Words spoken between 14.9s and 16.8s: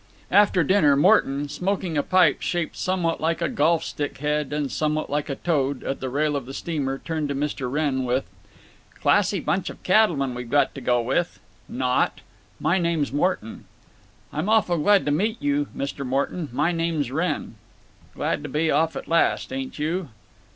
to meet you, Mr. Morton. My